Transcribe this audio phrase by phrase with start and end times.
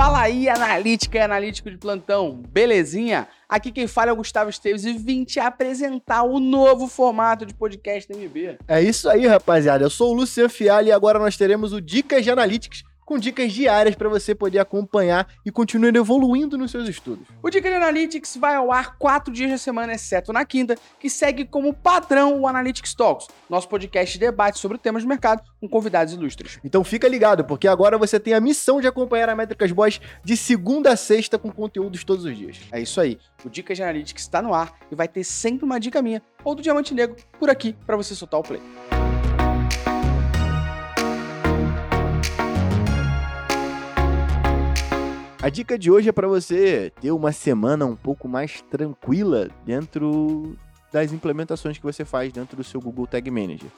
[0.00, 3.28] Fala aí, analítica e analítico de plantão, belezinha?
[3.46, 7.52] Aqui quem fala é o Gustavo Esteves e vim te apresentar o novo formato de
[7.52, 8.56] podcast MB.
[8.66, 9.84] É isso aí, rapaziada.
[9.84, 13.52] Eu sou o Luciano Fiali e agora nós teremos o Dicas de Analytics com dicas
[13.52, 17.26] diárias para você poder acompanhar e continuar evoluindo nos seus estudos.
[17.42, 21.10] O Dica de Analytics vai ao ar quatro dias da semana, exceto na quinta, que
[21.10, 25.68] segue como padrão o Analytics Talks, nosso podcast de debate sobre temas de mercado com
[25.68, 26.60] convidados ilustres.
[26.62, 30.36] Então fica ligado, porque agora você tem a missão de acompanhar a Métricas Boys de
[30.36, 32.60] segunda a sexta com conteúdos todos os dias.
[32.70, 33.18] É isso aí.
[33.44, 36.54] O Dicas de Analytics está no ar e vai ter sempre uma dica minha ou
[36.54, 38.62] do Diamante Negro por aqui para você soltar o play.
[45.42, 50.54] A dica de hoje é para você ter uma semana um pouco mais tranquila dentro
[50.92, 53.70] das implementações que você faz dentro do seu Google Tag Manager.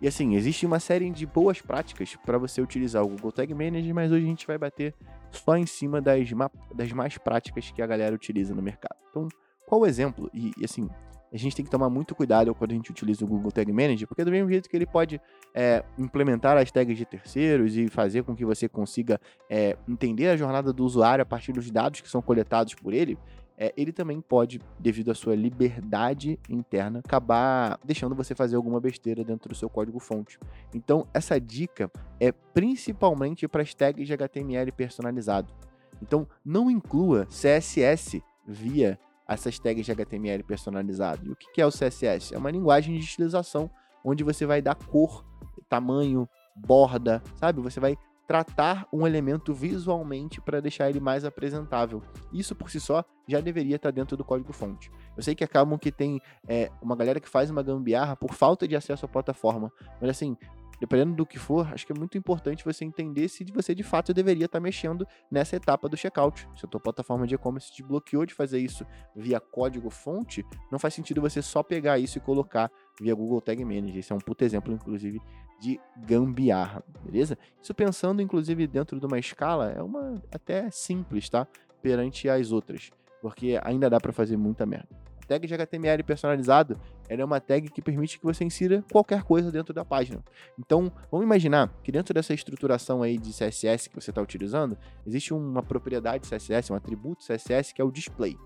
[0.00, 3.94] E assim, existe uma série de boas práticas para você utilizar o Google Tag Manager,
[3.94, 4.94] mas hoje a gente vai bater
[5.30, 6.26] só em cima das,
[6.74, 8.96] das mais práticas que a galera utiliza no mercado.
[9.10, 9.28] Então,
[9.66, 10.30] qual o exemplo?
[10.32, 10.88] E, e assim,
[11.34, 14.06] a gente tem que tomar muito cuidado quando a gente utiliza o Google Tag Manager,
[14.06, 15.20] porque do mesmo jeito que ele pode
[15.52, 20.36] é, implementar as tags de terceiros e fazer com que você consiga é, entender a
[20.36, 23.18] jornada do usuário a partir dos dados que são coletados por ele,
[23.58, 29.24] é, ele também pode, devido à sua liberdade interna, acabar deixando você fazer alguma besteira
[29.24, 30.38] dentro do seu código-fonte.
[30.72, 31.90] Então, essa dica
[32.20, 35.52] é principalmente para as tags de HTML personalizado.
[36.00, 41.26] Então, não inclua CSS via essas tags de HTML personalizado.
[41.26, 42.34] E o que é o CSS?
[42.34, 43.70] É uma linguagem de estilização
[44.04, 45.24] onde você vai dar cor,
[45.68, 47.60] tamanho, borda, sabe?
[47.60, 52.02] Você vai tratar um elemento visualmente para deixar ele mais apresentável.
[52.32, 54.90] Isso por si só já deveria estar dentro do código-fonte.
[55.16, 58.66] Eu sei que acabam que tem é, uma galera que faz uma gambiarra por falta
[58.66, 60.36] de acesso à plataforma, mas assim,
[60.80, 64.12] dependendo do que for, acho que é muito importante você entender se você de fato
[64.12, 66.48] deveria estar mexendo nessa etapa do checkout.
[66.56, 70.78] Se a tua plataforma de e-commerce te bloqueou de fazer isso via código fonte, não
[70.78, 72.70] faz sentido você só pegar isso e colocar
[73.00, 73.98] via Google Tag Manager.
[73.98, 75.20] Esse é um puto exemplo, inclusive,
[75.60, 77.38] de gambiarra, beleza?
[77.62, 81.46] Isso pensando, inclusive, dentro de uma escala, é uma até simples, tá?
[81.80, 82.90] Perante as outras,
[83.20, 87.70] porque ainda dá para fazer muita merda tag de HTML personalizado, ela é uma tag
[87.70, 90.22] que permite que você insira qualquer coisa dentro da página.
[90.58, 94.76] Então, vamos imaginar que dentro dessa estruturação aí de CSS que você está utilizando,
[95.06, 98.36] existe uma propriedade CSS, um atributo CSS que é o display.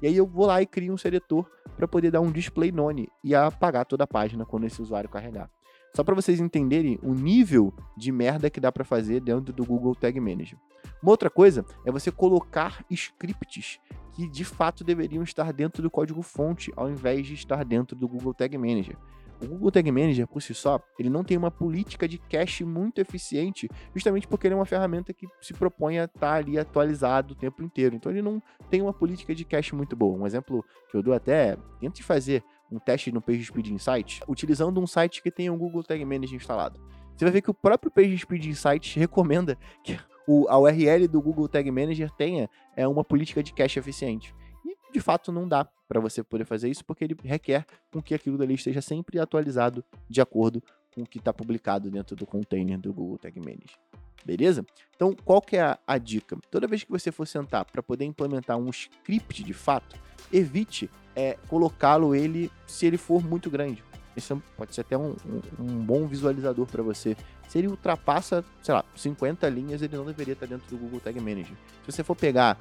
[0.00, 1.44] E aí eu vou lá e crio um seletor
[1.76, 5.50] para poder dar um display none e apagar toda a página quando esse usuário carregar.
[5.94, 9.94] Só para vocês entenderem o nível de merda que dá para fazer dentro do Google
[9.94, 10.58] Tag Manager.
[11.02, 13.80] Uma outra coisa é você colocar scripts
[14.18, 18.08] que de fato deveriam estar dentro do código fonte, ao invés de estar dentro do
[18.08, 18.96] Google Tag Manager.
[19.40, 23.00] O Google Tag Manager, por si só, ele não tem uma política de cache muito
[23.00, 27.36] eficiente, justamente porque ele é uma ferramenta que se propõe a estar ali atualizado o
[27.36, 27.94] tempo inteiro.
[27.94, 30.18] Então ele não tem uma política de cache muito boa.
[30.18, 32.42] Um exemplo que eu dou até, tente fazer
[32.72, 36.80] um teste no PageSpeed Insight, utilizando um site que tem um Google Tag Manager instalado.
[37.14, 39.96] Você vai ver que o próprio PageSpeed Insight recomenda que
[40.28, 44.34] o, a URL do Google Tag Manager tenha é, uma política de cache eficiente.
[44.62, 48.14] E, de fato, não dá para você poder fazer isso, porque ele requer com que
[48.14, 50.62] aquilo dali esteja sempre atualizado de acordo
[50.94, 53.78] com o que está publicado dentro do container do Google Tag Manager.
[54.22, 54.66] Beleza?
[54.94, 56.36] Então, qual que é a, a dica?
[56.50, 59.96] Toda vez que você for sentar para poder implementar um script de fato,
[60.30, 63.82] evite é, colocá-lo ele se ele for muito grande.
[64.18, 67.16] Isso pode ser até um, um, um bom visualizador para você.
[67.48, 71.18] Se ele ultrapassa, sei lá, 50 linhas, ele não deveria estar dentro do Google Tag
[71.18, 71.56] Manager.
[71.84, 72.58] Se você for pegar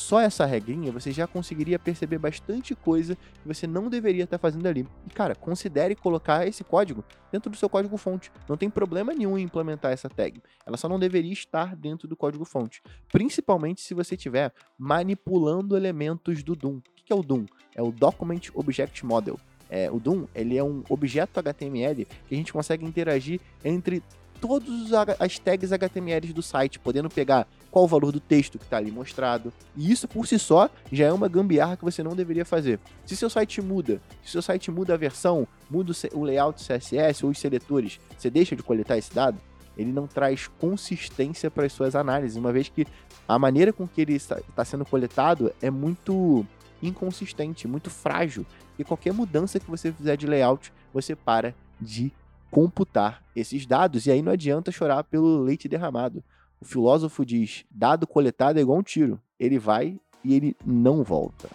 [0.00, 4.66] só essa regrinha, você já conseguiria perceber bastante coisa que você não deveria estar fazendo
[4.66, 4.86] ali.
[5.06, 8.32] E cara, considere colocar esse código dentro do seu código fonte.
[8.48, 10.42] Não tem problema nenhum em implementar essa tag.
[10.64, 12.82] Ela só não deveria estar dentro do código fonte.
[13.12, 16.78] Principalmente se você estiver manipulando elementos do DOM.
[16.78, 17.44] O que é o DOM?
[17.74, 19.38] É o Document Object Model.
[19.70, 24.02] É, o DOM ele é um objeto HTML que a gente consegue interagir entre
[24.40, 28.78] todas as tags HTML do site, podendo pegar qual o valor do texto que está
[28.78, 29.52] ali mostrado.
[29.76, 32.80] E isso por si só já é uma gambiarra que você não deveria fazer.
[33.04, 37.30] Se seu site muda, se seu site muda a versão, muda o layout CSS ou
[37.30, 39.38] os seletores, você deixa de coletar esse dado?
[39.76, 42.86] Ele não traz consistência para as suas análises, uma vez que
[43.28, 46.44] a maneira com que ele está sendo coletado é muito
[46.82, 48.46] inconsistente, muito frágil.
[48.78, 52.12] E qualquer mudança que você fizer de layout, você para de
[52.50, 54.06] computar esses dados.
[54.06, 56.22] E aí não adianta chorar pelo leite derramado.
[56.60, 59.20] O filósofo diz: dado coletado é igual um tiro.
[59.38, 61.48] Ele vai e ele não volta.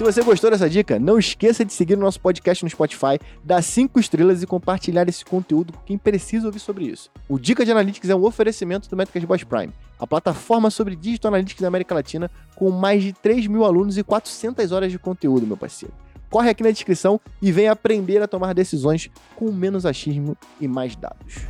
[0.00, 3.60] Se você gostou dessa dica, não esqueça de seguir o nosso podcast no Spotify, dar
[3.60, 7.10] 5 estrelas e compartilhar esse conteúdo com quem precisa ouvir sobre isso.
[7.28, 11.28] O Dica de Analytics é um oferecimento do Métricas Boss Prime, a plataforma sobre Digital
[11.28, 15.46] Analytics da América Latina, com mais de 3 mil alunos e 400 horas de conteúdo,
[15.46, 15.92] meu parceiro.
[16.30, 20.96] Corre aqui na descrição e vem aprender a tomar decisões com menos achismo e mais
[20.96, 21.46] dados.